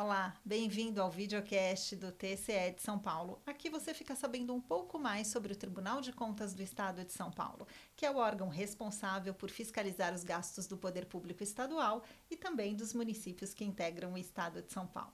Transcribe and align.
Olá, 0.00 0.32
bem-vindo 0.44 1.02
ao 1.02 1.10
videocast 1.10 1.96
do 1.96 2.12
TCE 2.12 2.70
de 2.76 2.80
São 2.80 3.00
Paulo. 3.00 3.42
Aqui 3.44 3.68
você 3.68 3.92
fica 3.92 4.14
sabendo 4.14 4.54
um 4.54 4.60
pouco 4.60 4.96
mais 4.96 5.26
sobre 5.26 5.52
o 5.52 5.56
Tribunal 5.56 6.00
de 6.00 6.12
Contas 6.12 6.54
do 6.54 6.62
Estado 6.62 7.04
de 7.04 7.12
São 7.12 7.32
Paulo, 7.32 7.66
que 7.96 8.06
é 8.06 8.10
o 8.12 8.18
órgão 8.18 8.48
responsável 8.48 9.34
por 9.34 9.50
fiscalizar 9.50 10.14
os 10.14 10.22
gastos 10.22 10.68
do 10.68 10.76
poder 10.76 11.06
público 11.06 11.42
estadual 11.42 12.04
e 12.30 12.36
também 12.36 12.76
dos 12.76 12.94
municípios 12.94 13.52
que 13.52 13.64
integram 13.64 14.12
o 14.12 14.18
Estado 14.18 14.62
de 14.62 14.72
São 14.72 14.86
Paulo. 14.86 15.12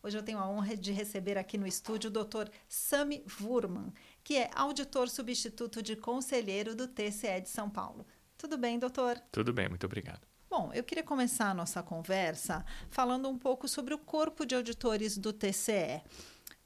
Hoje 0.00 0.16
eu 0.16 0.22
tenho 0.22 0.38
a 0.38 0.48
honra 0.48 0.76
de 0.76 0.92
receber 0.92 1.36
aqui 1.36 1.58
no 1.58 1.66
estúdio 1.66 2.08
o 2.08 2.12
Dr. 2.12 2.48
Sami 2.68 3.24
Wurman, 3.40 3.92
que 4.22 4.36
é 4.36 4.48
auditor 4.54 5.08
substituto 5.08 5.82
de 5.82 5.96
conselheiro 5.96 6.76
do 6.76 6.86
TCE 6.86 7.40
de 7.40 7.48
São 7.48 7.68
Paulo. 7.68 8.06
Tudo 8.38 8.56
bem, 8.56 8.78
doutor? 8.78 9.18
Tudo 9.32 9.52
bem, 9.52 9.68
muito 9.68 9.84
obrigado. 9.84 10.35
Bom, 10.48 10.70
eu 10.72 10.84
queria 10.84 11.02
começar 11.02 11.50
a 11.50 11.54
nossa 11.54 11.82
conversa 11.82 12.64
falando 12.88 13.28
um 13.28 13.38
pouco 13.38 13.66
sobre 13.66 13.92
o 13.92 13.98
corpo 13.98 14.46
de 14.46 14.54
auditores 14.54 15.18
do 15.18 15.32
TCE. 15.32 16.02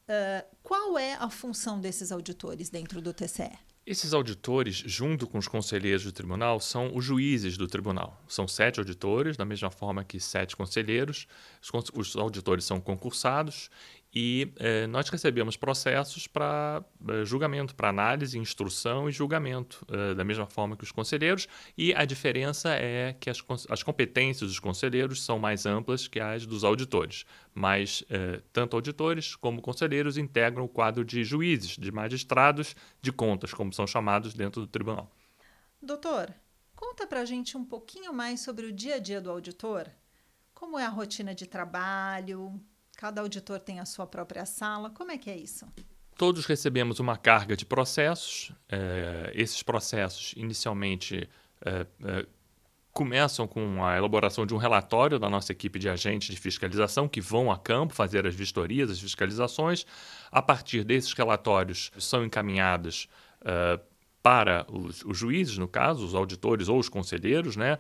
Uh, 0.09 0.57
qual 0.63 0.99
é 0.99 1.15
a 1.15 1.31
função 1.31 1.81
desses 1.81 2.13
auditores 2.13 2.69
dentro 2.69 3.01
do 3.01 3.13
TCE? 3.13 3.59
Esses 3.87 4.13
auditores, 4.13 4.77
junto 4.77 5.27
com 5.27 5.39
os 5.39 5.49
conselheiros 5.49 6.05
do 6.05 6.13
tribunal, 6.13 6.61
são 6.61 6.95
os 6.95 7.05
juízes 7.05 7.57
do 7.57 7.67
tribunal. 7.67 8.23
São 8.29 8.47
sete 8.47 8.79
auditores, 8.79 9.37
da 9.37 9.45
mesma 9.45 9.71
forma 9.71 10.05
que 10.05 10.21
sete 10.21 10.55
conselheiros. 10.55 11.27
Os, 11.63 11.91
os 11.95 12.17
auditores 12.17 12.65
são 12.65 12.81
concursados 12.81 13.71
e 14.13 14.53
eh, 14.59 14.87
nós 14.89 15.09
recebemos 15.09 15.57
processos 15.57 16.27
para 16.27 16.85
eh, 17.09 17.25
julgamento, 17.25 17.75
para 17.75 17.91
análise, 17.91 18.37
instrução 18.37 19.09
e 19.09 19.13
julgamento, 19.13 19.87
eh, 19.89 20.15
da 20.15 20.25
mesma 20.25 20.47
forma 20.47 20.77
que 20.77 20.83
os 20.83 20.91
conselheiros, 20.91 21.47
e 21.79 21.95
a 21.95 22.05
diferença 22.05 22.71
é 22.71 23.13
que 23.13 23.31
as, 23.31 23.43
as 23.69 23.83
competências 23.83 24.51
dos 24.51 24.59
conselheiros 24.59 25.23
são 25.23 25.39
mais 25.39 25.65
amplas 25.65 26.09
que 26.09 26.19
as 26.19 26.45
dos 26.45 26.65
auditores, 26.65 27.25
mas 27.55 28.03
eh, 28.11 28.41
tanto 28.53 28.77
auditores 28.77 29.37
como 29.37 29.63
conselheiros 29.63 30.19
integram 30.19 30.65
o 30.65 30.69
quadro 30.69 31.05
de 31.05 31.23
juízes, 31.23 31.77
de 31.77 31.93
magistrados 31.93 32.75
de 33.01 33.13
contas, 33.13 33.55
como 33.55 33.73
são 33.73 33.87
chamados 33.87 34.35
dentro 34.35 34.61
do 34.61 34.67
tribunal. 34.67 35.09
Doutor, 35.81 36.35
conta 36.75 37.07
para 37.07 37.21
a 37.21 37.25
gente 37.25 37.57
um 37.57 37.65
pouquinho 37.65 38.13
mais 38.13 38.41
sobre 38.41 38.67
o 38.67 38.73
dia 38.73 38.97
a 38.97 38.99
dia 38.99 39.21
do 39.21 39.31
auditor. 39.31 39.89
Como 40.53 40.79
é 40.79 40.85
a 40.85 40.89
rotina 40.89 41.35
de 41.35 41.47
trabalho? 41.47 42.61
Cada 43.01 43.23
auditor 43.23 43.59
tem 43.59 43.81
a 43.81 43.87
sua 43.87 44.07
própria 44.07 44.45
sala. 44.45 44.91
Como 44.91 45.11
é 45.11 45.17
que 45.17 45.31
é 45.31 45.35
isso? 45.35 45.67
Todos 46.19 46.45
recebemos 46.45 47.01
uma 47.01 47.17
carga 47.17 47.57
de 47.57 47.65
processos. 47.65 48.53
É, 48.69 49.33
esses 49.35 49.63
processos, 49.63 50.35
inicialmente, 50.37 51.27
é, 51.65 51.87
é, 52.05 52.27
começam 52.93 53.49
com 53.49 53.83
a 53.83 53.97
elaboração 53.97 54.45
de 54.45 54.53
um 54.53 54.59
relatório 54.59 55.19
da 55.19 55.31
nossa 55.31 55.51
equipe 55.51 55.79
de 55.79 55.89
agentes 55.89 56.29
de 56.29 56.39
fiscalização 56.39 57.09
que 57.09 57.23
vão 57.23 57.51
a 57.51 57.59
campo 57.59 57.95
fazer 57.95 58.27
as 58.27 58.35
vistorias, 58.35 58.91
as 58.91 59.01
fiscalizações. 59.01 59.87
A 60.31 60.43
partir 60.43 60.85
desses 60.85 61.15
relatórios, 61.15 61.91
são 61.99 62.23
encaminhadas 62.23 63.09
para 64.23 64.67
os, 64.71 65.03
os, 65.07 65.17
juízes, 65.17 65.57
no 65.57 65.67
caso, 65.67 66.05
os 66.05 66.15
auditores 66.15 66.69
ou 66.69 66.79
os 66.79 66.91
conselheiros, 66.91 67.57
né? 67.57 67.79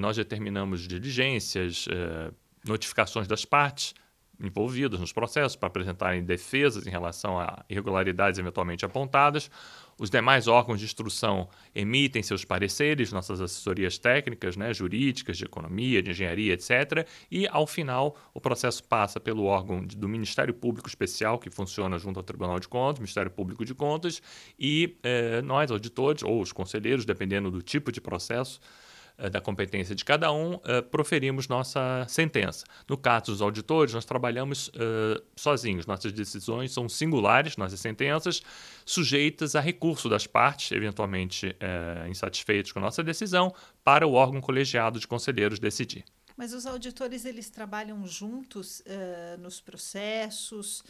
nós 0.00 0.16
determinamos 0.16 0.88
diligências, 0.88 1.86
notificações 2.64 3.28
das 3.28 3.44
partes, 3.44 3.94
envolvidos 4.40 5.00
nos 5.00 5.12
processos 5.12 5.56
para 5.56 5.68
apresentarem 5.68 6.22
defesas 6.22 6.86
em 6.86 6.90
relação 6.90 7.38
a 7.38 7.64
irregularidades 7.68 8.38
eventualmente 8.38 8.84
apontadas. 8.84 9.50
Os 9.98 10.10
demais 10.10 10.46
órgãos 10.46 10.78
de 10.78 10.84
instrução 10.84 11.48
emitem 11.74 12.22
seus 12.22 12.44
pareceres, 12.44 13.12
nossas 13.12 13.40
assessorias 13.40 13.96
técnicas, 13.96 14.54
né, 14.54 14.74
jurídicas, 14.74 15.38
de 15.38 15.44
economia, 15.44 16.02
de 16.02 16.10
engenharia, 16.10 16.52
etc. 16.52 17.08
E, 17.30 17.48
ao 17.48 17.66
final, 17.66 18.14
o 18.34 18.40
processo 18.40 18.84
passa 18.84 19.18
pelo 19.18 19.44
órgão 19.44 19.82
do 19.82 20.06
Ministério 20.06 20.52
Público 20.52 20.86
Especial, 20.86 21.38
que 21.38 21.48
funciona 21.48 21.98
junto 21.98 22.18
ao 22.18 22.22
Tribunal 22.22 22.60
de 22.60 22.68
Contas, 22.68 22.98
Ministério 22.98 23.30
Público 23.30 23.64
de 23.64 23.74
Contas, 23.74 24.20
e 24.58 24.98
eh, 25.02 25.40
nós, 25.40 25.70
auditores, 25.70 26.22
ou 26.22 26.42
os 26.42 26.52
conselheiros, 26.52 27.06
dependendo 27.06 27.50
do 27.50 27.62
tipo 27.62 27.90
de 27.90 28.00
processo, 28.00 28.60
da 29.30 29.40
competência 29.40 29.94
de 29.94 30.04
cada 30.04 30.30
um, 30.32 30.54
uh, 30.54 30.82
proferimos 30.90 31.48
nossa 31.48 32.04
sentença. 32.08 32.64
No 32.88 32.96
caso 32.98 33.26
dos 33.26 33.40
auditores, 33.40 33.94
nós 33.94 34.04
trabalhamos 34.04 34.68
uh, 34.68 35.22
sozinhos. 35.34 35.86
Nossas 35.86 36.12
decisões 36.12 36.72
são 36.72 36.88
singulares, 36.88 37.56
nossas 37.56 37.80
sentenças, 37.80 38.42
sujeitas 38.84 39.56
a 39.56 39.60
recurso 39.60 40.08
das 40.08 40.26
partes, 40.26 40.70
eventualmente 40.72 41.48
uh, 41.48 42.08
insatisfeitos 42.08 42.72
com 42.72 42.78
a 42.78 42.82
nossa 42.82 43.02
decisão, 43.02 43.54
para 43.82 44.06
o 44.06 44.12
órgão 44.12 44.40
colegiado 44.40 45.00
de 45.00 45.06
conselheiros 45.06 45.58
decidir. 45.58 46.04
Mas 46.36 46.52
os 46.52 46.66
auditores 46.66 47.24
eles 47.24 47.48
trabalham 47.48 48.06
juntos 48.06 48.82
nos 49.38 49.58
processos, 49.58 50.84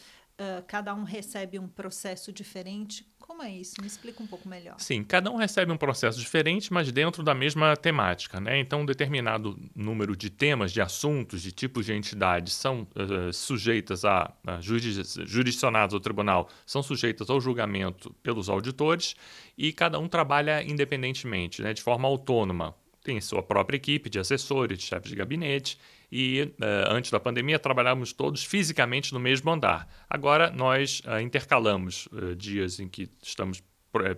cada 0.67 0.93
um 0.93 1.03
recebe 1.03 1.57
um 1.57 1.67
processo 1.67 2.31
diferente. 2.31 3.05
Como 3.19 3.41
é 3.41 3.51
isso? 3.51 3.73
Me 3.81 3.87
explica 3.87 4.21
um 4.21 4.27
pouco 4.27 4.47
melhor. 4.47 4.75
Sim, 4.79 5.03
cada 5.03 5.31
um 5.31 5.35
recebe 5.35 5.71
um 5.71 5.77
processo 5.77 6.19
diferente, 6.19 6.71
mas 6.71 6.91
dentro 6.91 7.23
da 7.23 7.33
mesma 7.33 7.75
temática. 7.75 8.39
Né? 8.39 8.59
Então, 8.59 8.81
um 8.81 8.85
determinado 8.85 9.59
número 9.75 10.15
de 10.15 10.29
temas, 10.29 10.71
de 10.71 10.79
assuntos, 10.79 11.41
de 11.41 11.51
tipos 11.51 11.87
de 11.87 11.93
entidades 11.93 12.53
são 12.53 12.87
uh, 12.95 13.33
sujeitas 13.33 14.05
a, 14.05 14.31
a 14.45 14.61
jurisdicionados 14.61 15.93
ao 15.93 15.99
tribunal, 15.99 16.47
são 16.65 16.81
sujeitas 16.81 17.29
ao 17.29 17.41
julgamento 17.41 18.13
pelos 18.23 18.47
auditores 18.47 19.15
e 19.57 19.73
cada 19.73 19.99
um 19.99 20.07
trabalha 20.07 20.63
independentemente, 20.63 21.61
né? 21.61 21.73
de 21.73 21.81
forma 21.81 22.07
autônoma. 22.07 22.75
Tem 23.03 23.19
sua 23.21 23.41
própria 23.41 23.77
equipe 23.77 24.09
de 24.09 24.19
assessores, 24.19 24.77
de 24.77 24.83
chefes 24.83 25.09
de 25.09 25.15
gabinete 25.15 25.77
e 26.11 26.53
uh, 26.59 26.91
antes 26.91 27.11
da 27.11 27.19
pandemia 27.19 27.59
trabalhávamos 27.59 28.13
todos 28.13 28.43
fisicamente 28.43 29.13
no 29.13 29.19
mesmo 29.19 29.51
andar. 29.51 29.87
Agora 30.09 30.49
nós 30.49 31.01
uh, 31.05 31.19
intercalamos 31.19 32.07
uh, 32.07 32.35
dias 32.35 32.79
em 32.79 32.87
que 32.87 33.09
estamos 33.21 33.61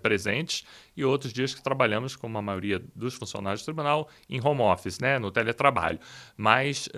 presentes 0.01 0.65
e 0.97 1.05
outros 1.05 1.31
dias 1.31 1.53
que 1.53 1.63
trabalhamos, 1.63 2.15
como 2.15 2.37
a 2.37 2.41
maioria 2.41 2.83
dos 2.93 3.15
funcionários 3.15 3.61
do 3.61 3.65
tribunal, 3.65 4.09
em 4.27 4.41
home 4.45 4.61
office, 4.61 4.99
né, 4.99 5.17
no 5.17 5.31
teletrabalho. 5.31 5.99
Mas 6.35 6.89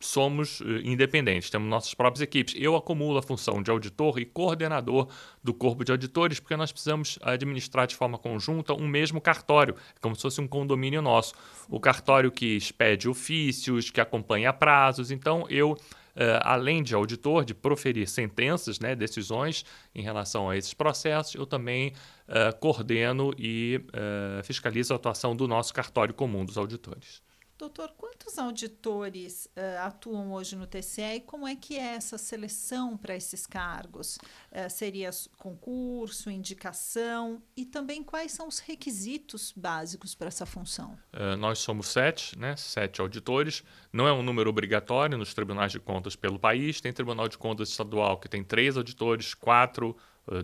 somos 0.00 0.60
uh, 0.60 0.64
independentes, 0.82 1.50
temos 1.50 1.68
nossas 1.68 1.92
próprias 1.92 2.22
equipes. 2.22 2.54
Eu 2.56 2.74
acumulo 2.74 3.18
a 3.18 3.22
função 3.22 3.62
de 3.62 3.70
auditor 3.70 4.18
e 4.18 4.24
coordenador 4.24 5.08
do 5.44 5.52
corpo 5.52 5.84
de 5.84 5.92
auditores, 5.92 6.40
porque 6.40 6.56
nós 6.56 6.72
precisamos 6.72 7.18
administrar 7.22 7.86
de 7.86 7.94
forma 7.94 8.16
conjunta 8.16 8.72
um 8.72 8.88
mesmo 8.88 9.20
cartório, 9.20 9.76
como 10.00 10.16
se 10.16 10.22
fosse 10.22 10.40
um 10.40 10.48
condomínio 10.48 11.02
nosso. 11.02 11.34
O 11.68 11.78
cartório 11.78 12.32
que 12.32 12.56
expede 12.56 13.08
ofícios, 13.08 13.90
que 13.90 14.00
acompanha 14.00 14.52
prazos. 14.52 15.10
Então, 15.10 15.46
eu. 15.50 15.76
Uh, 16.10 16.42
além 16.42 16.82
de 16.82 16.92
auditor, 16.92 17.44
de 17.44 17.54
proferir 17.54 18.06
sentenças, 18.08 18.80
né, 18.80 18.96
decisões 18.96 19.64
em 19.94 20.02
relação 20.02 20.50
a 20.50 20.56
esses 20.56 20.74
processos, 20.74 21.36
eu 21.36 21.46
também 21.46 21.94
uh, 22.28 22.54
coordeno 22.58 23.32
e 23.38 23.80
uh, 23.86 24.42
fiscalizo 24.42 24.92
a 24.92 24.96
atuação 24.96 25.36
do 25.36 25.46
nosso 25.46 25.72
cartório 25.72 26.12
comum 26.12 26.44
dos 26.44 26.58
auditores. 26.58 27.22
Doutor, 27.60 27.92
quantos 27.94 28.38
auditores 28.38 29.44
uh, 29.44 29.84
atuam 29.84 30.32
hoje 30.32 30.56
no 30.56 30.66
TCE 30.66 31.16
e 31.16 31.20
como 31.20 31.46
é 31.46 31.54
que 31.54 31.76
é 31.76 31.94
essa 31.94 32.16
seleção 32.16 32.96
para 32.96 33.14
esses 33.14 33.46
cargos? 33.46 34.16
Uh, 34.50 34.70
seria 34.70 35.10
concurso, 35.36 36.30
indicação 36.30 37.42
e 37.54 37.66
também 37.66 38.02
quais 38.02 38.32
são 38.32 38.48
os 38.48 38.60
requisitos 38.60 39.52
básicos 39.54 40.14
para 40.14 40.28
essa 40.28 40.46
função? 40.46 40.98
Uh, 41.12 41.36
nós 41.36 41.58
somos 41.58 41.88
sete, 41.88 42.38
né? 42.38 42.56
sete 42.56 43.02
auditores. 43.02 43.62
Não 43.92 44.08
é 44.08 44.12
um 44.14 44.22
número 44.22 44.48
obrigatório 44.48 45.18
nos 45.18 45.34
tribunais 45.34 45.70
de 45.70 45.78
contas 45.78 46.16
pelo 46.16 46.38
país. 46.38 46.80
Tem 46.80 46.94
Tribunal 46.94 47.28
de 47.28 47.36
Contas 47.36 47.68
Estadual 47.68 48.16
que 48.16 48.26
tem 48.26 48.42
três 48.42 48.78
auditores, 48.78 49.34
quatro, 49.34 49.94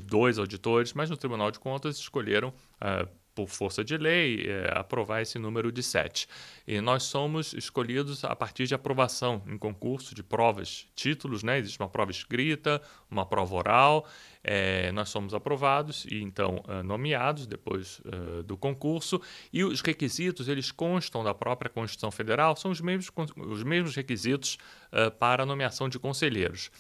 dois 0.03 0.39
auditores, 0.39 0.93
mas 0.93 1.09
no 1.09 1.17
Tribunal 1.17 1.51
de 1.51 1.59
Contas 1.59 1.97
escolheram 1.97 2.53
por 3.37 3.49
força 3.49 3.85
de 3.85 3.99
lei, 3.99 4.47
é, 4.49 4.73
aprovar 4.73 5.21
esse 5.21 5.39
número 5.39 5.71
de 5.71 5.83
sete. 5.83 6.27
E 6.67 6.81
nós 6.81 7.03
somos 7.03 7.53
escolhidos 7.53 8.25
a 8.25 8.35
partir 8.35 8.67
de 8.67 8.75
aprovação 8.75 9.43
em 9.47 9.59
concurso 9.59 10.15
de 10.15 10.23
provas, 10.23 10.89
títulos, 10.97 11.43
né? 11.43 11.59
Existe 11.59 11.79
uma 11.79 11.89
prova 11.89 12.11
escrita, 12.11 12.81
uma 13.11 13.27
prova 13.27 13.55
oral. 13.55 14.09
É, 14.43 14.91
nós 14.93 15.11
somos 15.11 15.35
aprovados 15.35 16.07
e 16.07 16.23
então 16.23 16.63
uh, 16.67 16.83
nomeados 16.83 17.47
depois 17.47 18.01
uh, 18.01 18.43
do 18.43 18.57
concurso. 18.57 19.21
E 19.53 19.63
os 19.63 19.83
requisitos, 19.83 20.49
eles 20.49 20.73
constam 20.73 21.23
da 21.23 21.35
própria 21.35 21.69
Constituição 21.69 22.11
Federal, 22.11 22.57
são 22.57 22.71
os 22.71 22.81
mesmos, 22.81 23.13
os 23.37 23.63
mesmos 23.63 23.95
requisitos 23.95 24.57
uh, 24.93 25.11
para 25.11 25.43
a 25.43 25.47
nomeação 25.47 25.91
de 25.91 25.99
conselheiros 25.99 26.71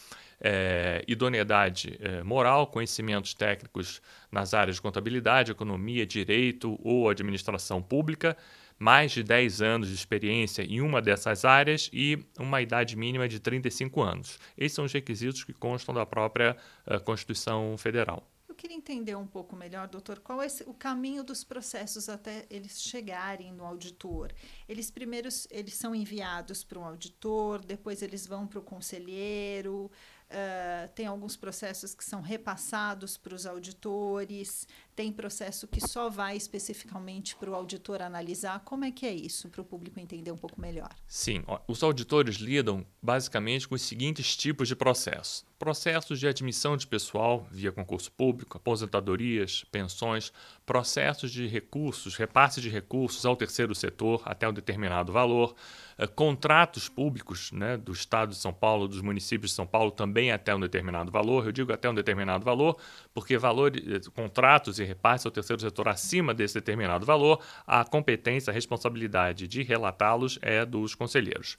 é, 0.40 1.04
idoneidade 1.06 1.98
é, 2.00 2.22
moral, 2.22 2.66
conhecimentos 2.66 3.34
técnicos 3.34 4.00
nas 4.30 4.54
áreas 4.54 4.76
de 4.76 4.82
contabilidade, 4.82 5.50
economia, 5.50 6.06
direito 6.06 6.78
ou 6.82 7.08
administração 7.08 7.82
pública, 7.82 8.36
mais 8.78 9.12
de 9.12 9.22
10 9.22 9.62
anos 9.62 9.88
de 9.88 9.94
experiência 9.94 10.62
em 10.62 10.80
uma 10.80 11.00
dessas 11.00 11.44
áreas 11.44 11.88
e 11.92 12.18
uma 12.38 12.60
idade 12.60 12.96
mínima 12.96 13.28
de 13.28 13.40
35 13.40 14.02
anos. 14.02 14.38
Esses 14.56 14.74
são 14.74 14.84
os 14.84 14.92
requisitos 14.92 15.44
que 15.44 15.52
constam 15.52 15.94
da 15.94 16.04
própria 16.04 16.56
uh, 16.86 17.00
Constituição 17.00 17.76
Federal. 17.78 18.28
O 18.48 18.54
queria 18.56 18.76
entender 18.76 19.14
um 19.14 19.26
pouco 19.26 19.54
melhor, 19.54 19.86
doutor, 19.86 20.18
qual 20.20 20.42
é 20.42 20.46
o 20.66 20.72
caminho 20.72 21.22
dos 21.22 21.44
processos 21.44 22.08
até 22.08 22.46
eles 22.48 22.80
chegarem 22.80 23.52
no 23.52 23.64
auditor. 23.64 24.32
Eles 24.66 24.90
primeiro 24.90 25.28
eles 25.50 25.74
são 25.74 25.94
enviados 25.94 26.64
para 26.64 26.78
um 26.78 26.84
auditor, 26.84 27.62
depois 27.62 28.00
eles 28.00 28.26
vão 28.26 28.46
para 28.46 28.58
o 28.58 28.62
conselheiro, 28.62 29.90
Uh, 30.28 30.88
tem 30.92 31.06
alguns 31.06 31.36
processos 31.36 31.94
que 31.94 32.04
são 32.04 32.20
repassados 32.20 33.16
para 33.16 33.32
os 33.32 33.46
auditores, 33.46 34.66
tem 34.96 35.12
processo 35.12 35.68
que 35.68 35.86
só 35.86 36.08
vai 36.08 36.38
especificamente 36.38 37.36
para 37.36 37.50
o 37.50 37.54
auditor 37.54 38.00
analisar. 38.00 38.60
Como 38.60 38.82
é 38.82 38.90
que 38.90 39.04
é 39.04 39.12
isso, 39.12 39.50
para 39.50 39.60
o 39.60 39.64
público 39.64 40.00
entender 40.00 40.32
um 40.32 40.38
pouco 40.38 40.58
melhor? 40.58 40.88
Sim, 41.06 41.44
os 41.68 41.82
auditores 41.82 42.36
lidam 42.36 42.84
basicamente 43.02 43.68
com 43.68 43.74
os 43.74 43.82
seguintes 43.82 44.34
tipos 44.34 44.66
de 44.66 44.74
processos: 44.74 45.44
processos 45.58 46.18
de 46.18 46.26
admissão 46.26 46.78
de 46.78 46.86
pessoal 46.86 47.46
via 47.50 47.70
concurso 47.70 48.10
público, 48.10 48.56
aposentadorias, 48.56 49.64
pensões, 49.70 50.32
processos 50.64 51.30
de 51.30 51.46
recursos, 51.46 52.16
repasse 52.16 52.60
de 52.62 52.70
recursos 52.70 53.26
ao 53.26 53.36
terceiro 53.36 53.74
setor 53.74 54.22
até 54.24 54.48
um 54.48 54.52
determinado 54.52 55.12
valor, 55.12 55.54
uh, 55.98 56.08
contratos 56.08 56.88
públicos 56.88 57.52
né, 57.52 57.76
do 57.76 57.92
Estado 57.92 58.30
de 58.30 58.36
São 58.36 58.52
Paulo, 58.52 58.88
dos 58.88 59.02
municípios 59.02 59.50
de 59.50 59.56
São 59.56 59.66
Paulo 59.66 59.90
também 59.90 60.32
até 60.32 60.54
um 60.54 60.60
determinado 60.60 61.12
valor. 61.12 61.44
Eu 61.44 61.52
digo 61.52 61.70
até 61.70 61.88
um 61.90 61.94
determinado 61.94 62.44
valor, 62.44 62.78
porque 63.12 63.36
valor, 63.36 63.72
eh, 63.76 64.00
contratos 64.14 64.78
e 64.78 64.85
repasses 64.86 65.26
ao 65.26 65.32
terceiro 65.32 65.60
setor 65.60 65.88
acima 65.88 66.32
desse 66.32 66.54
determinado 66.54 67.04
valor, 67.04 67.40
a 67.66 67.84
competência, 67.84 68.50
a 68.50 68.54
responsabilidade 68.54 69.46
de 69.46 69.62
relatá-los 69.62 70.38
é 70.40 70.64
dos 70.64 70.94
conselheiros. 70.94 71.56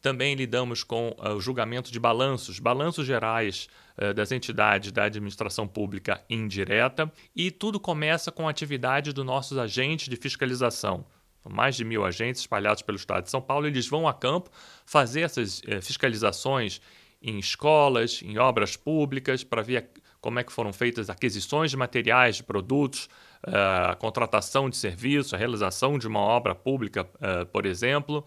Também 0.00 0.34
lidamos 0.34 0.84
com 0.84 1.08
uh, 1.18 1.34
o 1.34 1.40
julgamento 1.40 1.90
de 1.90 1.98
balanços, 1.98 2.58
balanços 2.58 3.06
gerais 3.06 3.68
uh, 3.96 4.14
das 4.14 4.30
entidades 4.30 4.92
da 4.92 5.04
administração 5.04 5.66
pública 5.66 6.22
indireta, 6.30 7.12
e 7.34 7.50
tudo 7.50 7.80
começa 7.80 8.30
com 8.30 8.46
a 8.46 8.50
atividade 8.50 9.12
dos 9.12 9.24
nossos 9.24 9.58
agentes 9.58 10.08
de 10.08 10.16
fiscalização. 10.16 11.04
Mais 11.48 11.76
de 11.76 11.84
mil 11.84 12.04
agentes 12.04 12.42
espalhados 12.42 12.82
pelo 12.82 12.96
estado 12.96 13.24
de 13.24 13.30
São 13.30 13.40
Paulo, 13.40 13.66
eles 13.66 13.88
vão 13.88 14.06
a 14.06 14.14
campo 14.14 14.50
fazer 14.86 15.22
essas 15.22 15.60
uh, 15.60 15.82
fiscalizações 15.82 16.80
em 17.20 17.38
escolas, 17.38 18.20
em 18.22 18.38
obras 18.38 18.76
públicas, 18.76 19.42
para 19.42 19.62
ver 19.62 19.90
como 20.28 20.38
é 20.38 20.44
que 20.44 20.52
foram 20.52 20.74
feitas 20.74 21.08
aquisições 21.08 21.70
de 21.70 21.76
materiais, 21.78 22.36
de 22.36 22.42
produtos, 22.42 23.08
eh, 23.46 23.50
a 23.90 23.94
contratação 23.94 24.68
de 24.68 24.76
serviços, 24.76 25.32
a 25.32 25.38
realização 25.38 25.98
de 25.98 26.06
uma 26.06 26.20
obra 26.20 26.54
pública, 26.54 27.08
uh, 27.14 27.46
por 27.46 27.64
exemplo. 27.64 28.22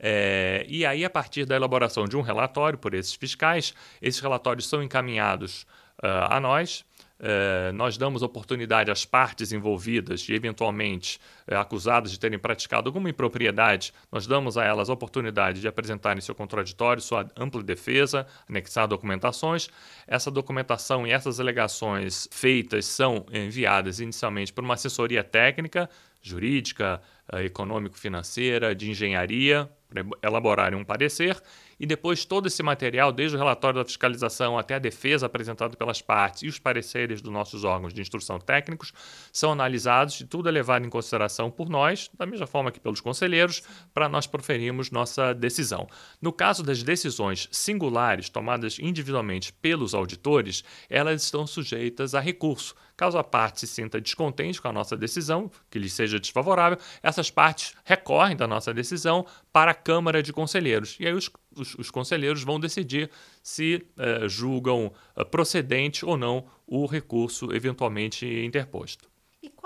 É, 0.00 0.64
e 0.66 0.86
aí, 0.86 1.04
a 1.04 1.10
partir 1.10 1.44
da 1.44 1.54
elaboração 1.54 2.06
de 2.06 2.16
um 2.16 2.22
relatório 2.22 2.78
por 2.78 2.94
esses 2.94 3.12
fiscais, 3.12 3.74
esses 4.00 4.20
relatórios 4.22 4.66
são 4.66 4.82
encaminhados 4.82 5.66
uh, 6.02 6.30
a 6.30 6.40
nós 6.40 6.82
eh, 7.26 7.72
nós 7.72 7.96
damos 7.96 8.20
oportunidade 8.20 8.90
às 8.90 9.06
partes 9.06 9.50
envolvidas 9.50 10.28
e, 10.28 10.34
eventualmente, 10.34 11.18
eh, 11.46 11.56
acusadas 11.56 12.10
de 12.10 12.20
terem 12.20 12.38
praticado 12.38 12.90
alguma 12.90 13.08
impropriedade, 13.08 13.94
nós 14.12 14.26
damos 14.26 14.58
a 14.58 14.64
elas 14.64 14.90
a 14.90 14.92
oportunidade 14.92 15.58
de 15.58 15.66
apresentarem 15.66 16.20
seu 16.20 16.34
contraditório, 16.34 17.00
sua 17.00 17.26
ampla 17.34 17.62
defesa, 17.62 18.26
anexar 18.46 18.86
documentações. 18.86 19.70
Essa 20.06 20.30
documentação 20.30 21.06
e 21.06 21.12
essas 21.12 21.40
alegações 21.40 22.28
feitas 22.30 22.84
são 22.84 23.24
enviadas 23.32 24.00
inicialmente 24.00 24.52
por 24.52 24.62
uma 24.62 24.74
assessoria 24.74 25.24
técnica, 25.24 25.88
jurídica, 26.20 27.00
eh, 27.32 27.44
econômico-financeira, 27.44 28.74
de 28.74 28.90
engenharia, 28.90 29.66
para 29.88 30.04
elaborarem 30.22 30.78
um 30.78 30.84
parecer 30.84 31.40
e 31.78 31.86
depois 31.86 32.24
todo 32.24 32.46
esse 32.46 32.62
material, 32.62 33.12
desde 33.12 33.36
o 33.36 33.38
relatório 33.38 33.78
da 33.78 33.84
fiscalização 33.84 34.58
até 34.58 34.74
a 34.74 34.78
defesa 34.78 35.26
apresentada 35.26 35.76
pelas 35.76 36.00
partes 36.00 36.42
e 36.42 36.48
os 36.48 36.58
pareceres 36.58 37.20
dos 37.20 37.32
nossos 37.32 37.64
órgãos 37.64 37.92
de 37.92 38.00
instrução 38.00 38.38
técnicos, 38.38 38.92
são 39.32 39.52
analisados 39.52 40.20
e 40.20 40.26
tudo 40.26 40.48
é 40.48 40.52
levado 40.52 40.84
em 40.84 40.90
consideração 40.90 41.50
por 41.50 41.68
nós, 41.68 42.10
da 42.16 42.26
mesma 42.26 42.46
forma 42.46 42.70
que 42.70 42.80
pelos 42.80 43.00
conselheiros, 43.00 43.62
para 43.92 44.08
nós 44.08 44.26
proferirmos 44.26 44.90
nossa 44.90 45.34
decisão. 45.34 45.86
No 46.20 46.32
caso 46.32 46.62
das 46.62 46.82
decisões 46.82 47.48
singulares 47.50 48.28
tomadas 48.28 48.78
individualmente 48.78 49.52
pelos 49.52 49.94
auditores, 49.94 50.64
elas 50.88 51.22
estão 51.22 51.46
sujeitas 51.46 52.14
a 52.14 52.20
recurso. 52.20 52.74
Caso 52.96 53.18
a 53.18 53.24
parte 53.24 53.60
se 53.60 53.66
sinta 53.66 54.00
descontente 54.00 54.62
com 54.62 54.68
a 54.68 54.72
nossa 54.72 54.96
decisão, 54.96 55.50
que 55.68 55.78
lhe 55.78 55.90
seja 55.90 56.20
desfavorável, 56.20 56.78
essas 57.02 57.28
partes 57.28 57.74
recorrem 57.84 58.36
da 58.36 58.46
nossa 58.46 58.72
decisão 58.72 59.26
para 59.52 59.72
a 59.72 59.74
Câmara 59.74 60.22
de 60.22 60.32
Conselheiros. 60.32 60.96
E 61.00 61.06
aí 61.06 61.12
os, 61.12 61.28
os, 61.56 61.74
os 61.74 61.90
conselheiros 61.90 62.42
vão 62.42 62.58
decidir 62.60 63.10
se 63.42 63.86
uh, 63.96 64.28
julgam 64.28 64.92
uh, 65.16 65.24
procedente 65.24 66.04
ou 66.04 66.16
não 66.16 66.46
o 66.66 66.86
recurso 66.86 67.52
eventualmente 67.52 68.26
interposto 68.26 69.08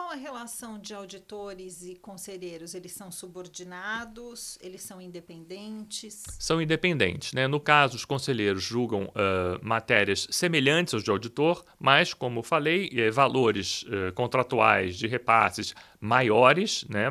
qual 0.09 0.13
a 0.13 0.15
relação 0.15 0.79
de 0.79 0.95
auditores 0.95 1.83
e 1.83 1.95
conselheiros? 1.97 2.73
Eles 2.73 2.93
são 2.93 3.11
subordinados? 3.11 4.57
Eles 4.63 4.81
são 4.81 5.03
independentes? 5.03 6.23
São 6.39 6.63
independentes. 6.63 7.33
Né? 7.35 7.47
No 7.47 7.61
caso, 7.61 7.97
os 7.97 8.07
conselheiros 8.07 8.63
julgam 8.63 9.05
uh, 9.05 9.59
matérias 9.61 10.27
semelhantes 10.31 10.95
aos 10.95 11.03
de 11.03 11.11
auditor, 11.11 11.63
mas, 11.79 12.15
como 12.15 12.43
falei, 12.43 12.89
eh, 12.95 13.11
valores 13.11 13.83
uh, 13.83 14.13
contratuais 14.15 14.97
de 14.97 15.07
repasses 15.07 15.75
maiores, 16.01 16.85
né? 16.89 17.07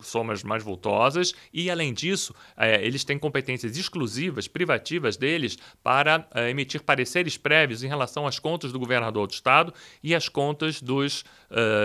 somas 0.00 0.42
mais 0.42 0.62
voltosas, 0.62 1.34
e, 1.52 1.70
além 1.70 1.92
disso, 1.94 2.34
eh, 2.56 2.84
eles 2.84 3.04
têm 3.04 3.18
competências 3.18 3.76
exclusivas, 3.76 4.48
privativas 4.48 5.16
deles, 5.16 5.56
para 5.82 6.28
emitir 6.48 6.82
pareceres 6.82 7.36
prévios 7.36 7.82
em 7.82 7.88
relação 7.88 8.26
às 8.26 8.38
contas 8.38 8.72
do 8.72 8.78
governador 8.78 9.26
do 9.26 9.32
Estado 9.32 9.72
e 10.02 10.14
às 10.14 10.28
contas 10.28 10.82
dos 10.82 11.24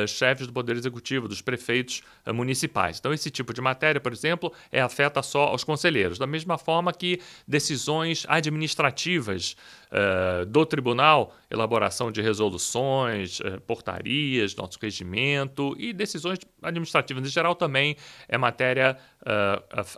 chefes 0.07 0.41
chefes 0.41 0.47
do 0.47 0.53
Poder 0.53 0.75
Executivo, 0.75 1.27
dos 1.27 1.41
prefeitos 1.41 2.01
uh, 2.25 2.33
municipais. 2.33 2.99
Então, 2.99 3.13
esse 3.13 3.29
tipo 3.29 3.53
de 3.53 3.61
matéria, 3.61 4.01
por 4.01 4.11
exemplo, 4.11 4.51
é 4.71 4.81
afeta 4.81 5.21
só 5.21 5.45
aos 5.45 5.63
conselheiros. 5.63 6.17
Da 6.17 6.27
mesma 6.27 6.57
forma 6.57 6.91
que 6.93 7.19
decisões 7.47 8.25
administrativas 8.27 9.55
uh, 9.91 10.45
do 10.45 10.65
tribunal, 10.65 11.35
elaboração 11.49 12.11
de 12.11 12.21
resoluções, 12.21 13.39
uh, 13.39 13.61
portarias, 13.65 14.55
nosso 14.55 14.77
regimento 14.81 15.75
e 15.77 15.93
decisões 15.93 16.20
administrativas 16.61 17.25
em 17.25 17.29
geral 17.29 17.55
também 17.55 17.95
é 18.27 18.37
matéria 18.37 18.97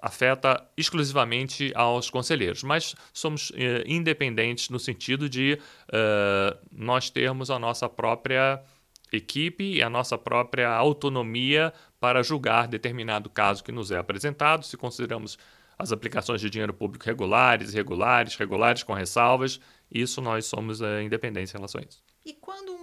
afeta 0.02 0.66
exclusivamente 0.78 1.72
aos 1.76 2.10
conselheiros. 2.10 2.64
Mas 2.64 2.96
somos 3.14 3.52
independentes 3.86 4.70
no 4.70 4.80
sentido 4.80 5.30
de 5.30 5.60
nós 6.72 7.10
termos 7.10 7.50
a 7.50 7.58
nossa 7.58 7.88
própria 7.88 8.64
equipe 9.12 9.76
e 9.76 9.84
a 9.84 9.90
nossa 9.90 10.18
própria 10.18 10.70
autonomia 10.70 11.74
para 12.00 12.24
julgar 12.24 12.68
determinado 12.68 13.30
caso 13.30 13.64
que 13.64 13.72
nos 13.72 13.92
é 13.92 13.98
apresentado, 13.98 14.66
se 14.66 14.76
consideramos 14.76 15.38
as 15.78 15.92
aplicações 15.92 16.42
de 16.42 16.50
dinheiro 16.50 16.74
público 16.74 17.06
regulares, 17.06 17.74
irregulares, 17.74 18.36
regulares 18.36 18.84
com 18.84 18.94
ressalvas, 18.94 19.60
isso 19.92 20.22
nós 20.22 20.46
somos 20.46 20.82
uh, 20.82 21.02
independentes 21.04 21.54
em 21.54 21.58
relação 21.58 21.82
a 21.82 21.84
isso. 21.84 22.04
E 22.26 22.34
quando 22.34 22.72
um, 22.74 22.83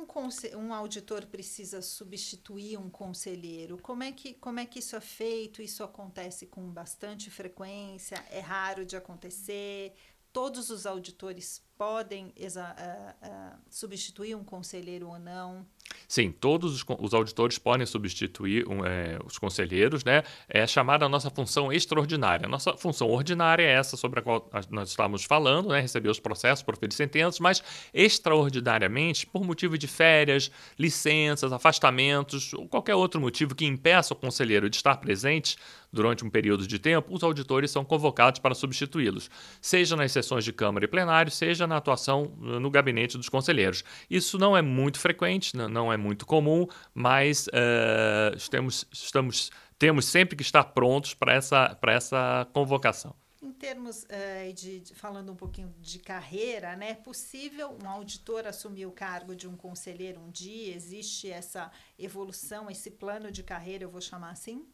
um 0.57 0.75
auditor 0.75 1.27
precisa 1.27 1.81
substituir 1.81 2.77
um 2.79 2.91
conselheiro, 2.91 3.79
como 3.79 4.03
é, 4.03 4.13
que, 4.13 4.35
como 4.35 4.61
é 4.61 4.67
que 4.67 4.79
isso 4.79 4.97
é 4.97 5.01
feito? 5.01 5.63
Isso 5.63 5.85
acontece 5.85 6.47
com 6.47 6.69
bastante 6.71 7.31
frequência? 7.31 8.17
É 8.31 8.41
raro 8.41 8.85
de 8.85 8.97
acontecer? 8.97 9.95
Todos 10.33 10.71
os 10.71 10.87
auditores 10.87 11.63
podem 11.77 12.27
uh, 12.29 12.31
uh, 12.31 13.59
substituir 13.69 14.35
um 14.35 14.45
conselheiro 14.45 15.09
ou 15.09 15.19
não? 15.19 15.67
Sim, 16.11 16.33
todos 16.33 16.75
os, 16.75 16.85
os 16.99 17.15
auditores 17.15 17.57
podem 17.57 17.87
substituir 17.87 18.67
um, 18.69 18.85
é, 18.85 19.17
os 19.25 19.39
conselheiros, 19.39 20.03
né? 20.03 20.25
É 20.49 20.67
chamada 20.67 21.07
a 21.07 21.09
nossa 21.09 21.31
função 21.31 21.73
extraordinária. 21.73 22.49
Nossa 22.49 22.77
função 22.77 23.09
ordinária 23.09 23.63
é 23.63 23.71
essa 23.71 23.97
sobre 23.97 24.19
a 24.19 24.23
qual 24.23 24.51
nós 24.71 24.91
estávamos 24.91 25.23
falando, 25.23 25.69
né? 25.69 25.81
Receber 25.81 26.09
os 26.09 26.19
processos, 26.19 26.65
proferir 26.65 26.93
sentenças, 26.95 27.39
mas 27.39 27.63
extraordinariamente, 27.95 29.25
por 29.25 29.45
motivo 29.45 29.79
de 29.79 29.87
férias, 29.87 30.51
licenças, 30.77 31.53
afastamentos, 31.53 32.53
ou 32.55 32.67
qualquer 32.67 32.97
outro 32.97 33.21
motivo 33.21 33.55
que 33.55 33.65
impeça 33.65 34.13
o 34.13 34.17
conselheiro 34.17 34.69
de 34.69 34.77
estar 34.77 34.97
presente 34.97 35.57
durante 35.93 36.25
um 36.25 36.31
período 36.31 36.67
de 36.67 36.79
tempo, 36.79 37.13
os 37.15 37.23
auditores 37.23 37.71
são 37.71 37.85
convocados 37.85 38.41
para 38.41 38.55
substituí-los, 38.55 39.31
seja 39.61 39.97
nas 39.97 40.13
sessões 40.13 40.45
de 40.45 40.53
Câmara 40.53 40.85
e 40.85 40.89
plenário, 40.89 41.31
seja 41.31 41.67
na 41.67 41.77
atuação 41.77 42.33
no 42.39 42.71
gabinete 42.71 43.17
dos 43.17 43.29
conselheiros. 43.29 43.83
Isso 44.09 44.39
não 44.39 44.57
é 44.57 44.63
muito 44.63 44.99
frequente, 44.99 45.57
não 45.57 45.69
não 45.71 45.93
é 45.93 45.97
muito 45.97 46.27
comum, 46.27 46.67
mas 46.93 47.47
uh, 47.49 48.37
estamos, 48.37 48.87
estamos, 48.93 49.51
temos 49.79 50.05
sempre 50.05 50.37
que 50.37 50.43
estar 50.43 50.65
prontos 50.65 51.15
para 51.15 51.35
essa, 51.35 51.79
essa 51.87 52.47
convocação. 52.53 53.15
termos 53.61 54.05
uh, 54.05 54.53
de, 54.53 54.81
de, 54.81 54.95
falando 54.95 55.33
um 55.33 55.37
pouquinho 55.37 55.73
de 55.79 55.99
carreira, 55.99 56.77
né? 56.77 56.91
É 56.91 56.95
possível 56.95 57.77
um 57.83 57.89
auditor 57.89 58.47
assumir 58.47 58.87
o 58.87 58.91
cargo 58.91 59.35
de 59.35 59.49
um 59.49 59.57
conselheiro 59.57 60.21
um 60.21 60.31
dia? 60.31 60.75
Existe 60.75 61.31
essa 61.31 61.71
evolução, 61.99 62.71
esse 62.71 62.91
plano 62.91 63.31
de 63.31 63.43
carreira, 63.43 63.85
eu 63.85 63.89
vou 63.89 64.01
chamar 64.01 64.31
assim? 64.31 64.67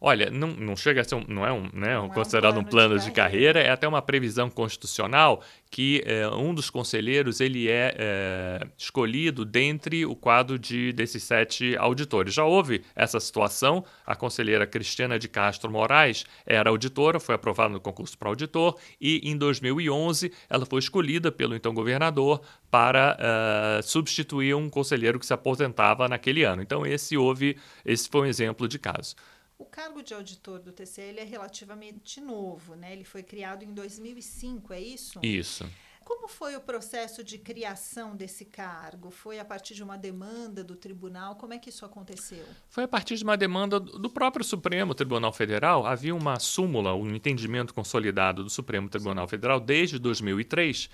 Olha, 0.00 0.30
não, 0.30 0.48
não 0.48 0.76
chega 0.76 1.00
a 1.00 1.04
ser 1.04 1.14
um, 1.14 1.24
não 1.26 1.46
é 1.46 1.52
um, 1.52 1.62
né, 1.72 1.94
não 1.94 2.08
considerado 2.10 2.56
é 2.56 2.58
um 2.60 2.64
plano, 2.64 2.66
um 2.66 2.70
plano 2.70 2.98
de, 2.98 3.04
de 3.06 3.12
carreira. 3.12 3.54
carreira, 3.54 3.60
é 3.60 3.70
até 3.72 3.88
uma 3.88 4.02
previsão 4.02 4.50
constitucional 4.50 5.42
que 5.72 6.02
é, 6.04 6.28
um 6.28 6.54
dos 6.54 6.68
conselheiros 6.68 7.40
ele 7.40 7.66
é, 7.66 7.94
é, 7.96 8.66
escolhido 8.76 9.42
dentre 9.42 10.04
o 10.04 10.14
quadro 10.14 10.58
de 10.58 10.92
desses 10.92 11.22
sete 11.22 11.74
auditores. 11.78 12.34
Já 12.34 12.44
houve 12.44 12.84
essa 12.94 13.18
situação. 13.18 13.82
A 14.06 14.14
conselheira 14.14 14.66
Cristiana 14.66 15.18
de 15.18 15.28
Castro 15.28 15.70
Moraes 15.70 16.26
era 16.44 16.68
auditora, 16.68 17.18
foi 17.18 17.34
aprovada 17.34 17.72
no 17.72 17.80
concurso 17.80 18.18
para 18.18 18.28
auditor 18.28 18.78
e 19.00 19.22
em 19.24 19.34
2011 19.34 20.30
ela 20.50 20.66
foi 20.66 20.78
escolhida 20.78 21.32
pelo 21.32 21.56
então 21.56 21.72
governador 21.72 22.42
para 22.70 23.16
uh, 23.16 23.82
substituir 23.82 24.54
um 24.54 24.68
conselheiro 24.68 25.18
que 25.18 25.24
se 25.24 25.32
aposentava 25.32 26.06
naquele 26.06 26.44
ano. 26.44 26.60
Então 26.60 26.84
esse 26.84 27.16
houve, 27.16 27.56
esse 27.82 28.10
foi 28.10 28.20
um 28.20 28.26
exemplo 28.26 28.68
de 28.68 28.78
caso. 28.78 29.16
O 29.62 29.64
cargo 29.64 30.02
de 30.02 30.12
auditor 30.12 30.58
do 30.58 30.72
TCE 30.72 31.16
é 31.16 31.22
relativamente 31.22 32.20
novo, 32.20 32.74
né? 32.74 32.92
Ele 32.92 33.04
foi 33.04 33.22
criado 33.22 33.62
em 33.62 33.72
2005, 33.72 34.72
é 34.72 34.80
isso? 34.80 35.20
Isso. 35.22 35.70
Como 36.04 36.26
foi 36.26 36.56
o 36.56 36.60
processo 36.60 37.22
de 37.22 37.38
criação 37.38 38.16
desse 38.16 38.44
cargo? 38.44 39.12
Foi 39.12 39.38
a 39.38 39.44
partir 39.44 39.74
de 39.74 39.84
uma 39.84 39.96
demanda 39.96 40.64
do 40.64 40.74
tribunal? 40.74 41.36
Como 41.36 41.54
é 41.54 41.58
que 41.58 41.70
isso 41.70 41.84
aconteceu? 41.84 42.44
Foi 42.68 42.82
a 42.82 42.88
partir 42.88 43.14
de 43.14 43.22
uma 43.22 43.36
demanda 43.36 43.78
do 43.78 44.10
próprio 44.10 44.44
Supremo 44.44 44.96
Tribunal 44.96 45.32
Federal. 45.32 45.86
Havia 45.86 46.12
uma 46.12 46.40
súmula, 46.40 46.92
um 46.96 47.14
entendimento 47.14 47.72
consolidado 47.72 48.42
do 48.42 48.50
Supremo 48.50 48.88
Tribunal 48.88 49.28
Federal 49.28 49.60
desde 49.60 49.96
2003 49.96 50.90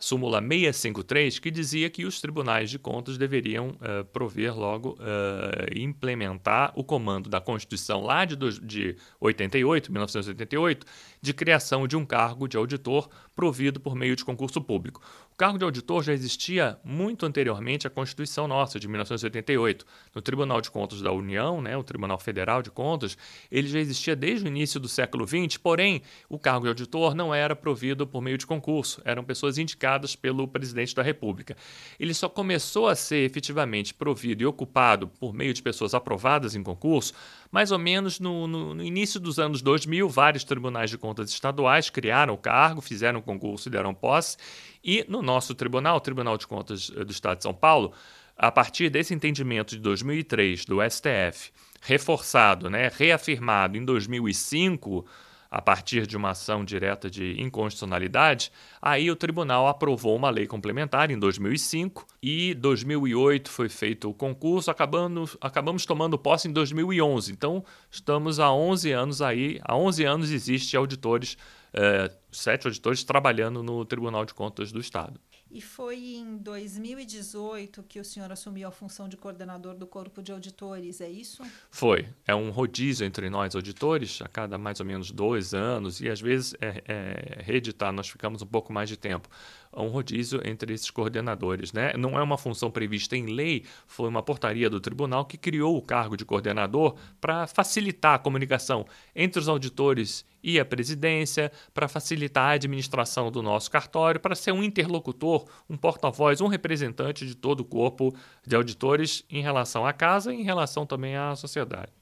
súmula 0.00 0.40
653, 0.40 1.38
que 1.38 1.50
dizia 1.50 1.90
que 1.90 2.06
os 2.06 2.20
tribunais 2.20 2.70
de 2.70 2.78
contas 2.78 3.18
deveriam 3.18 3.68
uh, 3.68 4.04
prover 4.06 4.58
logo 4.58 4.92
uh, 4.92 5.78
implementar 5.78 6.72
o 6.74 6.82
comando 6.82 7.28
da 7.28 7.40
Constituição 7.40 8.00
lá 8.00 8.24
de, 8.24 8.34
de 8.60 8.96
88, 9.20 9.92
1988, 9.92 10.86
de 11.20 11.34
criação 11.34 11.86
de 11.86 11.96
um 11.96 12.06
cargo 12.06 12.48
de 12.48 12.56
auditor 12.56 13.10
provido 13.36 13.78
por 13.78 13.94
meio 13.94 14.16
de 14.16 14.24
concurso 14.24 14.60
público 14.60 15.02
cargo 15.40 15.56
de 15.56 15.64
auditor 15.64 16.02
já 16.02 16.12
existia 16.12 16.78
muito 16.84 17.24
anteriormente 17.24 17.86
à 17.86 17.90
Constituição 17.90 18.46
nossa, 18.46 18.78
de 18.78 18.86
1988. 18.86 19.86
No 20.14 20.20
Tribunal 20.20 20.60
de 20.60 20.70
Contas 20.70 21.00
da 21.00 21.10
União, 21.12 21.62
né, 21.62 21.74
o 21.78 21.82
Tribunal 21.82 22.18
Federal 22.18 22.60
de 22.60 22.70
Contas, 22.70 23.16
ele 23.50 23.66
já 23.66 23.78
existia 23.78 24.14
desde 24.14 24.44
o 24.44 24.48
início 24.48 24.78
do 24.78 24.86
século 24.86 25.26
XX, 25.26 25.56
porém, 25.56 26.02
o 26.28 26.38
cargo 26.38 26.64
de 26.64 26.68
auditor 26.68 27.14
não 27.14 27.34
era 27.34 27.56
provido 27.56 28.06
por 28.06 28.20
meio 28.20 28.36
de 28.36 28.46
concurso, 28.46 29.00
eram 29.02 29.24
pessoas 29.24 29.56
indicadas 29.56 30.14
pelo 30.14 30.46
presidente 30.46 30.94
da 30.94 31.02
República. 31.02 31.56
Ele 31.98 32.12
só 32.12 32.28
começou 32.28 32.86
a 32.86 32.94
ser 32.94 33.24
efetivamente 33.24 33.94
provido 33.94 34.42
e 34.42 34.46
ocupado 34.46 35.08
por 35.08 35.32
meio 35.32 35.54
de 35.54 35.62
pessoas 35.62 35.94
aprovadas 35.94 36.54
em 36.54 36.62
concurso 36.62 37.14
mais 37.50 37.72
ou 37.72 37.78
menos 37.78 38.20
no, 38.20 38.46
no, 38.46 38.74
no, 38.74 38.82
início 38.82 39.18
dos 39.18 39.38
anos 39.38 39.60
2000, 39.60 40.08
vários 40.08 40.44
tribunais 40.44 40.88
de 40.88 40.96
contas 40.96 41.30
estaduais 41.30 41.90
criaram 41.90 42.34
o 42.34 42.38
cargo, 42.38 42.80
fizeram 42.80 43.20
concurso 43.20 43.68
e 43.68 43.72
deram 43.72 43.92
posse. 43.92 44.36
E 44.82 45.04
no 45.08 45.22
nosso 45.22 45.54
tribunal, 45.54 45.96
o 45.96 46.00
Tribunal 46.00 46.36
de 46.36 46.46
Contas 46.46 46.90
eh, 46.96 47.04
do 47.04 47.12
Estado 47.12 47.38
de 47.38 47.42
São 47.42 47.54
Paulo, 47.54 47.92
a 48.36 48.50
partir 48.50 48.88
desse 48.88 49.12
entendimento 49.12 49.76
de 49.76 49.80
2003 49.80 50.64
do 50.64 50.78
STF, 50.82 51.52
reforçado, 51.82 52.70
né, 52.70 52.90
reafirmado 52.94 53.76
em 53.76 53.84
2005 53.84 55.04
a 55.50 55.60
partir 55.60 56.06
de 56.06 56.16
uma 56.16 56.30
ação 56.30 56.64
direta 56.64 57.10
de 57.10 57.40
inconstitucionalidade, 57.40 58.52
aí 58.80 59.10
o 59.10 59.16
tribunal 59.16 59.66
aprovou 59.66 60.14
uma 60.14 60.30
lei 60.30 60.46
complementar 60.46 61.10
em 61.10 61.18
2005 61.18 62.06
e 62.22 62.54
2008 62.54 63.50
foi 63.50 63.68
feito 63.68 64.08
o 64.08 64.14
concurso, 64.14 64.70
acabando, 64.70 65.28
acabamos 65.40 65.84
tomando 65.84 66.16
posse 66.16 66.46
em 66.46 66.52
2011. 66.52 67.32
Então, 67.32 67.64
estamos 67.90 68.38
há 68.38 68.52
11 68.52 68.92
anos 68.92 69.20
aí, 69.20 69.58
há 69.64 69.76
11 69.76 70.04
anos 70.04 70.30
existe 70.30 70.76
auditores, 70.76 71.36
eh, 71.72 72.10
sete 72.30 72.66
auditores 72.66 73.04
trabalhando 73.04 73.62
no 73.62 73.84
Tribunal 73.84 74.24
de 74.24 74.34
Contas 74.34 74.72
do 74.72 74.80
Estado. 74.80 75.20
E 75.50 75.60
foi 75.60 75.98
em 76.14 76.36
2018 76.36 77.82
que 77.82 77.98
o 77.98 78.04
senhor 78.04 78.30
assumiu 78.30 78.68
a 78.68 78.70
função 78.70 79.08
de 79.08 79.16
coordenador 79.16 79.74
do 79.74 79.84
Corpo 79.84 80.22
de 80.22 80.30
Auditores, 80.30 81.00
é 81.00 81.08
isso? 81.08 81.42
Foi. 81.68 82.06
É 82.24 82.32
um 82.32 82.50
rodízio 82.50 83.04
entre 83.04 83.28
nós, 83.28 83.56
auditores, 83.56 84.22
a 84.22 84.28
cada 84.28 84.56
mais 84.56 84.78
ou 84.78 84.86
menos 84.86 85.10
dois 85.10 85.52
anos, 85.52 86.00
e 86.00 86.08
às 86.08 86.20
vezes 86.20 86.54
é, 86.60 86.82
é 86.86 87.42
reeditar, 87.42 87.92
nós 87.92 88.08
ficamos 88.08 88.42
um 88.42 88.46
pouco 88.46 88.72
mais 88.72 88.88
de 88.88 88.96
tempo 88.96 89.28
um 89.76 89.88
rodízio 89.88 90.40
entre 90.44 90.72
esses 90.72 90.90
coordenadores. 90.90 91.72
Né? 91.72 91.92
Não 91.96 92.18
é 92.18 92.22
uma 92.22 92.36
função 92.36 92.70
prevista 92.70 93.16
em 93.16 93.26
lei, 93.26 93.64
foi 93.86 94.08
uma 94.08 94.22
portaria 94.22 94.68
do 94.68 94.80
tribunal 94.80 95.24
que 95.24 95.36
criou 95.36 95.76
o 95.76 95.82
cargo 95.82 96.16
de 96.16 96.24
coordenador 96.24 96.96
para 97.20 97.46
facilitar 97.46 98.14
a 98.14 98.18
comunicação 98.18 98.86
entre 99.14 99.40
os 99.40 99.48
auditores 99.48 100.24
e 100.42 100.58
a 100.58 100.64
presidência, 100.64 101.50
para 101.72 101.88
facilitar 101.88 102.50
a 102.50 102.52
administração 102.52 103.30
do 103.30 103.42
nosso 103.42 103.70
cartório, 103.70 104.20
para 104.20 104.34
ser 104.34 104.52
um 104.52 104.62
interlocutor, 104.62 105.46
um 105.68 105.76
porta-voz, 105.76 106.40
um 106.40 106.46
representante 106.46 107.26
de 107.26 107.34
todo 107.34 107.60
o 107.60 107.64
corpo 107.64 108.14
de 108.46 108.56
auditores 108.56 109.24
em 109.30 109.42
relação 109.42 109.86
à 109.86 109.92
casa 109.92 110.32
e 110.32 110.40
em 110.40 110.44
relação 110.44 110.86
também 110.86 111.16
à 111.16 111.34
sociedade. 111.36 111.92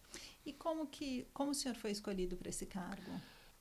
E 0.44 0.52
como 0.52 0.86
que 0.86 1.26
como 1.34 1.50
o 1.50 1.54
senhor 1.54 1.74
foi 1.74 1.90
escolhido 1.90 2.36
para 2.36 2.48
esse 2.48 2.64
cargo? 2.64 3.12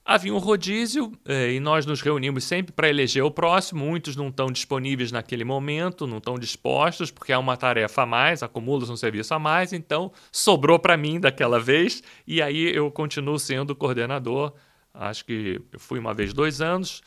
Havia 0.09 0.33
um 0.33 0.37
rodízio 0.37 1.11
eh, 1.25 1.55
e 1.55 1.59
nós 1.59 1.85
nos 1.85 1.99
reunimos 1.99 2.45
sempre 2.45 2.71
para 2.71 2.87
eleger 2.87 3.25
o 3.25 3.29
próximo. 3.29 3.85
Muitos 3.85 4.15
não 4.15 4.29
estão 4.29 4.47
disponíveis 4.47 5.11
naquele 5.11 5.43
momento, 5.43 6.07
não 6.07 6.19
estão 6.19 6.39
dispostos, 6.39 7.11
porque 7.11 7.33
é 7.33 7.37
uma 7.37 7.57
tarefa 7.57 8.03
a 8.03 8.05
mais, 8.05 8.41
acumula-se 8.41 8.89
um 8.89 8.95
serviço 8.95 9.33
a 9.33 9.39
mais. 9.39 9.73
Então, 9.73 10.09
sobrou 10.31 10.79
para 10.79 10.95
mim 10.95 11.19
daquela 11.19 11.59
vez 11.59 12.01
e 12.25 12.41
aí 12.41 12.73
eu 12.73 12.89
continuo 12.89 13.37
sendo 13.37 13.75
coordenador. 13.75 14.53
Acho 14.97 15.25
que 15.25 15.61
eu 15.71 15.79
fui 15.79 15.99
uma 15.99 16.13
vez 16.13 16.33
dois 16.33 16.59
anos, 16.59 17.03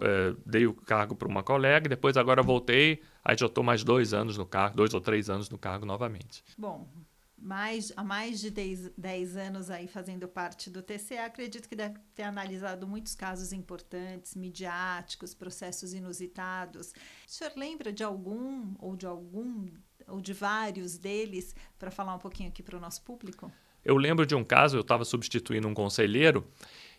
eh, 0.00 0.34
dei 0.46 0.66
o 0.66 0.72
cargo 0.72 1.16
para 1.16 1.26
uma 1.26 1.42
colega, 1.42 1.88
depois 1.88 2.16
agora 2.16 2.40
voltei, 2.40 3.02
aí 3.24 3.36
já 3.36 3.46
estou 3.46 3.64
mais 3.64 3.82
dois 3.82 4.14
anos 4.14 4.38
no 4.38 4.46
cargo, 4.46 4.76
dois 4.76 4.94
ou 4.94 5.00
três 5.00 5.28
anos 5.28 5.50
no 5.50 5.58
cargo 5.58 5.84
novamente. 5.84 6.44
Bom, 6.56 6.88
mais, 7.36 7.92
há 7.96 8.04
mais 8.04 8.40
de 8.40 8.50
10, 8.50 9.36
anos 9.36 9.68
aí 9.68 9.88
fazendo 9.88 10.28
parte 10.28 10.70
do 10.70 10.80
TCA, 10.80 11.26
acredito 11.26 11.68
que 11.68 11.74
deve 11.74 11.98
ter 12.14 12.22
analisado 12.22 12.86
muitos 12.86 13.16
casos 13.16 13.52
importantes, 13.52 14.36
midiáticos, 14.36 15.34
processos 15.34 15.92
inusitados. 15.92 16.92
O 17.26 17.30
senhor 17.30 17.52
lembra 17.56 17.92
de 17.92 18.04
algum 18.04 18.72
ou 18.78 18.94
de 18.94 19.06
algum 19.06 19.66
ou 20.06 20.20
de 20.20 20.32
vários 20.32 20.96
deles 20.96 21.54
para 21.76 21.90
falar 21.90 22.14
um 22.14 22.18
pouquinho 22.18 22.48
aqui 22.48 22.62
para 22.62 22.76
o 22.76 22.80
nosso 22.80 23.02
público? 23.02 23.50
Eu 23.84 23.96
lembro 23.96 24.24
de 24.24 24.36
um 24.36 24.44
caso, 24.44 24.76
eu 24.76 24.82
estava 24.82 25.04
substituindo 25.04 25.66
um 25.66 25.74
conselheiro 25.74 26.46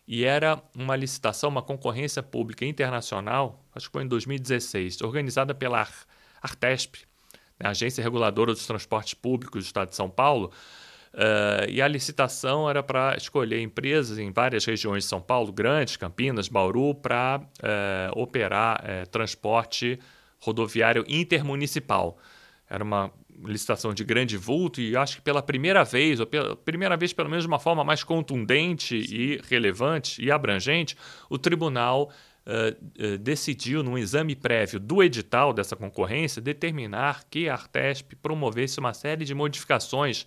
e 0.08 0.26
era 0.26 0.62
uma 0.76 0.96
licitação, 0.96 1.50
uma 1.50 1.62
concorrência 1.62 2.22
pública 2.22 2.66
internacional, 2.66 3.64
acho 3.74 3.88
que 3.88 3.94
foi 3.94 4.04
em 4.04 4.08
2016, 4.08 5.02
organizada 5.02 5.56
pela 5.56 5.88
Artesp, 6.42 7.06
a 7.60 7.70
Agência 7.70 8.04
Reguladora 8.04 8.52
dos 8.52 8.68
Transportes 8.68 9.14
Públicos 9.14 9.64
do 9.64 9.68
Estado 9.68 9.90
de 9.90 9.96
São 9.96 10.10
Paulo, 10.10 10.52
uh, 11.14 11.70
e 11.70 11.82
a 11.82 11.88
licitação 11.88 12.70
era 12.70 12.84
para 12.84 13.16
escolher 13.16 13.62
empresas 13.62 14.18
em 14.18 14.32
várias 14.32 14.66
regiões 14.66 15.04
de 15.04 15.10
São 15.10 15.22
Paulo, 15.22 15.54
grandes, 15.54 15.96
Campinas, 15.96 16.50
Bauru, 16.50 16.94
para 16.96 17.40
uh, 17.40 18.20
operar 18.20 18.84
uh, 18.84 19.10
transporte 19.10 19.98
rodoviário 20.40 21.06
intermunicipal. 21.08 22.18
Era 22.70 22.84
uma 22.84 23.12
licitação 23.46 23.94
de 23.94 24.04
grande 24.04 24.38
vulto 24.38 24.82
e 24.82 24.96
acho 24.96 25.18
que 25.18 25.22
pela 25.22 25.42
primeira 25.42 25.84
vez, 25.84 26.20
ou 26.20 26.26
pela 26.26 26.56
primeira 26.56 26.98
vez 26.98 27.14
pelo 27.14 27.30
menos 27.30 27.44
de 27.44 27.48
uma 27.48 27.60
forma 27.60 27.84
mais 27.84 28.04
contundente 28.04 28.96
e 28.96 29.40
relevante 29.50 30.24
e 30.24 30.32
abrangente, 30.32 30.98
o 31.30 31.38
tribunal 31.38 32.12
uh, 32.46 33.18
decidiu, 33.18 33.84
num 33.84 33.98
exame 33.98 34.36
prévio 34.36 34.80
do 34.80 35.04
edital 35.04 35.54
dessa 35.54 35.76
concorrência, 35.76 36.42
determinar 36.42 37.24
que 37.30 37.50
a 37.50 37.54
Artesp 37.54 38.16
promovesse 38.22 38.80
uma 38.80 38.94
série 38.94 39.26
de 39.26 39.34
modificações 39.34 40.26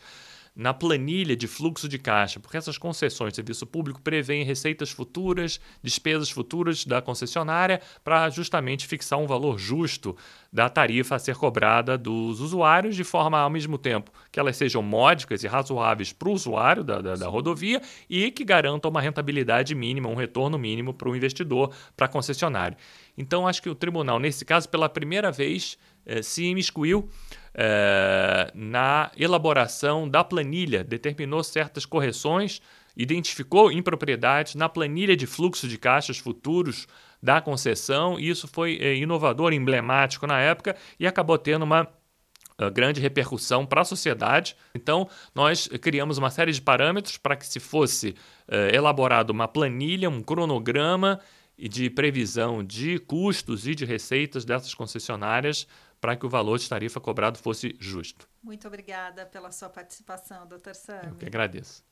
na 0.56 0.72
planilha 0.72 1.36
de 1.36 1.46
fluxo 1.46 1.86
de 1.86 1.98
caixa, 1.98 2.40
porque 2.40 2.56
essas 2.56 2.78
concessões 2.78 3.32
de 3.32 3.36
serviço 3.36 3.66
público 3.66 4.00
prevêem 4.00 4.42
receitas 4.42 4.90
futuras, 4.90 5.60
despesas 5.82 6.30
futuras 6.30 6.86
da 6.86 7.02
concessionária, 7.02 7.82
para 8.02 8.30
justamente 8.30 8.86
fixar 8.86 9.18
um 9.18 9.26
valor 9.26 9.58
justo 9.58 10.16
da 10.56 10.70
tarifa 10.70 11.16
a 11.16 11.18
ser 11.18 11.36
cobrada 11.36 11.98
dos 11.98 12.40
usuários, 12.40 12.96
de 12.96 13.04
forma, 13.04 13.38
ao 13.38 13.50
mesmo 13.50 13.76
tempo, 13.76 14.10
que 14.32 14.40
elas 14.40 14.56
sejam 14.56 14.80
módicas 14.80 15.44
e 15.44 15.46
razoáveis 15.46 16.14
para 16.14 16.30
o 16.30 16.32
usuário 16.32 16.82
da, 16.82 16.98
da, 16.98 17.14
da, 17.14 17.28
rodovia 17.28 17.82
e 18.08 18.30
que 18.30 18.42
garantam 18.42 18.90
uma 18.90 19.02
rentabilidade 19.02 19.74
mínima, 19.74 20.08
um 20.08 20.14
retorno 20.14 20.58
mínimo 20.58 20.94
para 20.94 21.10
o 21.10 21.14
investidor, 21.14 21.74
para 21.94 22.06
a 22.06 22.08
concessionária. 22.08 22.74
Então, 23.18 23.46
acho 23.46 23.60
que 23.60 23.68
o 23.68 23.74
tribunal, 23.74 24.18
nesse 24.18 24.46
caso, 24.46 24.66
pela 24.66 24.88
primeira 24.88 25.30
vez, 25.30 25.76
eh, 26.06 26.22
se 26.22 26.46
imiscuiu 26.46 27.06
eh, 27.52 28.50
na 28.54 29.10
elaboração 29.14 30.08
da 30.08 30.24
planilha, 30.24 30.82
determinou 30.82 31.44
certas 31.44 31.84
correções 31.84 32.62
identificou 32.96 33.70
impropriedades 33.70 34.54
na 34.54 34.70
planilha 34.70 35.14
de 35.14 35.26
fluxo 35.26 35.68
de 35.68 35.76
caixas 35.76 36.16
futuros 36.16 36.88
da 37.22 37.40
concessão, 37.40 38.18
e 38.18 38.28
isso 38.28 38.46
foi 38.46 38.78
é, 38.80 38.94
inovador, 38.96 39.52
emblemático 39.52 40.26
na 40.26 40.40
época 40.40 40.76
e 40.98 41.06
acabou 41.06 41.38
tendo 41.38 41.62
uma 41.64 41.82
uh, 41.82 42.70
grande 42.70 43.00
repercussão 43.00 43.66
para 43.66 43.82
a 43.82 43.84
sociedade. 43.84 44.56
Então, 44.74 45.08
nós 45.34 45.68
criamos 45.80 46.18
uma 46.18 46.30
série 46.30 46.52
de 46.52 46.60
parâmetros 46.60 47.16
para 47.16 47.36
que 47.36 47.46
se 47.46 47.60
fosse 47.60 48.10
uh, 48.48 48.74
elaborado 48.74 49.30
uma 49.30 49.48
planilha, 49.48 50.10
um 50.10 50.22
cronograma 50.22 51.20
de 51.58 51.88
previsão 51.88 52.62
de 52.62 52.98
custos 52.98 53.66
e 53.66 53.74
de 53.74 53.84
receitas 53.84 54.44
dessas 54.44 54.74
concessionárias 54.74 55.66
para 56.00 56.14
que 56.14 56.26
o 56.26 56.28
valor 56.28 56.58
de 56.58 56.68
tarifa 56.68 57.00
cobrado 57.00 57.38
fosse 57.38 57.74
justo. 57.80 58.28
Muito 58.42 58.66
obrigada 58.68 59.24
pela 59.24 59.50
sua 59.50 59.68
participação, 59.68 60.46
doutor 60.46 60.74
Sam. 60.74 61.00
Eu 61.04 61.14
que 61.14 61.26
agradeço. 61.26 61.82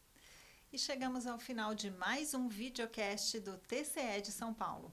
E 0.73 0.79
chegamos 0.79 1.27
ao 1.27 1.39
final 1.39 1.75
de 1.75 1.91
mais 1.91 2.35
um 2.35 2.49
videocast 2.49 3.41
do 3.41 3.57
TCE 3.57 4.21
de 4.23 4.33
São 4.33 4.53
Paulo. 4.53 4.93